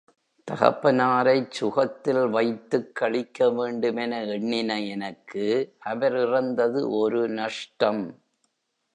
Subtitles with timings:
[0.47, 5.45] தகப்பனாரைச் சுகத்தில் வைத்துக் களிக்க வேண்டுமென எண்ணின எனக்கு
[5.79, 8.01] அவர் இறந்தது ஒரு நஷ்டம்.